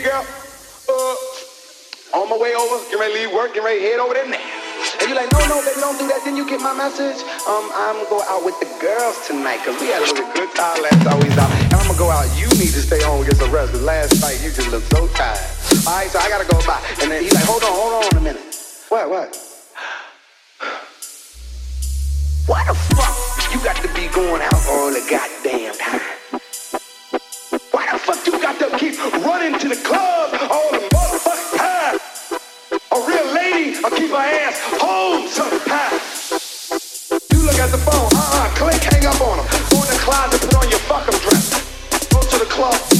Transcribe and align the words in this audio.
girl? 0.00 0.24
Uh, 0.88 2.16
on 2.16 2.28
my 2.28 2.38
way 2.40 2.54
over, 2.56 2.80
get 2.88 2.96
ready 2.96 3.12
to 3.12 3.20
leave 3.20 3.32
work, 3.36 3.52
get 3.52 3.64
ready 3.64 3.80
to 3.80 3.86
head 3.92 4.00
over 4.00 4.14
there 4.14 4.28
now. 4.28 4.40
And 5.00 5.08
you're 5.08 5.16
like, 5.16 5.28
no, 5.32 5.40
no, 5.48 5.60
baby, 5.60 5.80
don't 5.80 5.98
do 6.00 6.08
that. 6.08 6.24
Then 6.24 6.36
you 6.36 6.48
get 6.48 6.60
my 6.60 6.72
message. 6.72 7.20
Um, 7.44 7.68
I'm 7.76 8.00
gonna 8.00 8.08
go 8.08 8.20
out 8.24 8.44
with 8.44 8.56
the 8.60 8.68
girls 8.80 9.20
tonight, 9.28 9.60
cause 9.64 9.76
we 9.80 9.92
had 9.92 10.00
a 10.00 10.08
really 10.08 10.28
good 10.32 10.48
time 10.56 10.80
last 10.80 11.00
time 11.04 11.20
we 11.20 11.28
was 11.28 11.36
out. 11.36 11.52
And 11.52 11.74
I'm 11.76 11.84
gonna 11.84 11.98
go 11.98 12.08
out. 12.08 12.24
You 12.40 12.48
need 12.56 12.72
to 12.72 12.82
stay 12.84 13.02
home 13.04 13.20
and 13.20 13.28
get 13.28 13.36
some 13.36 13.52
rest, 13.52 13.74
last 13.84 14.16
night 14.24 14.40
you 14.40 14.48
just 14.48 14.70
looked 14.72 14.88
so 14.88 15.08
tired. 15.12 15.44
Alright, 15.84 16.08
so 16.08 16.18
I 16.20 16.28
gotta 16.28 16.48
go 16.48 16.56
by. 16.64 16.80
And 17.02 17.10
then 17.10 17.20
he's 17.20 17.34
like, 17.34 17.44
hold 17.44 17.60
on, 17.60 17.72
hold 17.72 17.92
on 18.00 18.16
a 18.16 18.22
minute. 18.22 18.44
What, 18.88 19.08
what? 19.10 19.28
Why 22.46 22.64
the 22.64 22.74
fuck 22.74 23.16
you 23.52 23.58
got 23.64 23.76
to 23.76 23.88
be 23.94 24.08
going 24.08 24.42
out 24.42 24.60
all 24.68 24.90
the 24.90 25.04
goddamn 25.08 25.41
to 28.70 28.78
keep 28.78 28.96
running 29.24 29.58
to 29.58 29.68
the 29.68 29.76
club 29.76 30.38
all 30.50 30.70
the 30.70 30.78
motherfucking 30.94 31.58
time? 31.58 31.98
A 32.92 33.08
real 33.08 33.34
lady 33.34 33.80
will 33.80 33.90
keep 33.90 34.10
her 34.10 34.16
ass 34.16 34.60
home 34.80 35.26
sometimes. 35.26 37.18
You 37.32 37.42
look 37.44 37.58
at 37.58 37.70
the 37.70 37.78
phone, 37.78 38.08
uh-uh, 38.14 38.54
click, 38.54 38.82
hang 38.82 39.06
up 39.06 39.20
on 39.20 39.38
him. 39.38 39.46
Go 39.70 39.82
in 39.82 39.88
the 39.88 39.98
closet, 40.04 40.40
put 40.40 40.54
on 40.54 40.70
your 40.70 40.78
fucking 40.80 41.18
dress. 41.20 42.08
Go 42.10 42.20
to 42.20 42.38
the 42.38 42.50
club. 42.50 42.91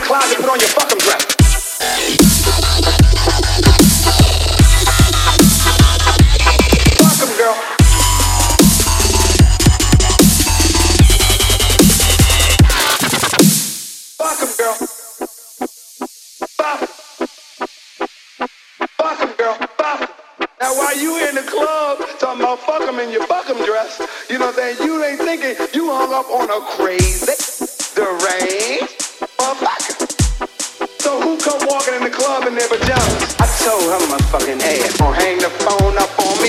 The 0.00 0.06
closet, 0.06 0.36
put 0.38 0.48
on 0.48 0.60
your 0.60 0.68
fucking 0.68 0.98
dress. 0.98 1.26
In 21.30 21.36
the 21.36 21.42
club 21.42 21.98
talking 22.18 22.40
about 22.40 22.58
fuck 22.60 22.82
'em 22.82 22.98
in 22.98 23.10
your 23.10 23.24
fuck 23.26 23.48
'em 23.48 23.62
dress, 23.64 24.00
you 24.28 24.38
know 24.38 24.46
what 24.46 24.58
I'm 24.58 24.76
saying? 24.76 24.88
You 24.88 25.04
ain't 25.04 25.20
thinking 25.20 25.54
you 25.74 25.90
hung 25.92 26.12
up 26.12 26.28
on 26.28 26.50
a 26.50 26.60
crazy, 26.74 27.34
come 31.50 31.66
walking 31.66 31.94
in 31.94 32.04
the 32.04 32.10
club 32.10 32.46
in 32.46 32.54
their 32.54 32.68
pajamas? 32.68 33.34
I 33.42 33.46
told 33.64 33.82
her 33.90 34.02
my 34.06 34.18
fucking 34.30 34.60
ass 34.62 34.98
don't 34.98 35.14
hang 35.14 35.38
the 35.38 35.50
phone 35.66 35.98
up 35.98 36.10
on 36.18 36.39